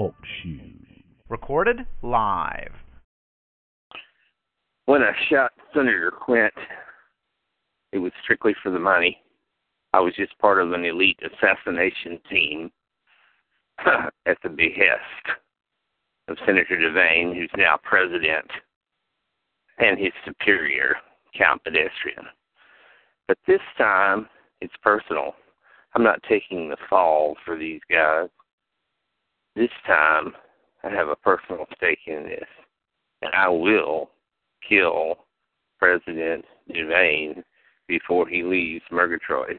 Talk 0.00 0.14
shoes. 0.42 1.04
Recorded 1.28 1.80
live. 2.00 2.72
When 4.86 5.02
I 5.02 5.12
shot 5.28 5.52
Senator 5.74 6.10
Quint, 6.10 6.54
it 7.92 7.98
was 7.98 8.10
strictly 8.22 8.54
for 8.62 8.70
the 8.70 8.78
money. 8.78 9.18
I 9.92 10.00
was 10.00 10.14
just 10.16 10.38
part 10.38 10.58
of 10.58 10.72
an 10.72 10.86
elite 10.86 11.18
assassination 11.22 12.18
team 12.30 12.70
at 13.84 14.38
the 14.42 14.48
behest 14.48 15.38
of 16.28 16.38
Senator 16.46 16.78
Devane, 16.78 17.34
who's 17.34 17.50
now 17.58 17.78
president, 17.82 18.50
and 19.80 19.98
his 19.98 20.12
superior, 20.24 20.96
Count 21.36 21.62
Pedestrian. 21.62 22.24
But 23.28 23.36
this 23.46 23.60
time, 23.76 24.30
it's 24.62 24.72
personal. 24.82 25.34
I'm 25.94 26.02
not 26.02 26.22
taking 26.26 26.70
the 26.70 26.78
fall 26.88 27.36
for 27.44 27.58
these 27.58 27.82
guys. 27.90 28.30
This 29.60 29.68
time, 29.86 30.32
I 30.82 30.88
have 30.88 31.08
a 31.08 31.16
personal 31.16 31.66
stake 31.76 31.98
in 32.06 32.22
this, 32.22 32.48
and 33.20 33.30
I 33.34 33.46
will 33.50 34.08
kill 34.66 35.16
President 35.78 36.46
Devane 36.70 37.44
before 37.86 38.26
he 38.26 38.42
leaves 38.42 38.82
Murgatroyd. 38.90 39.58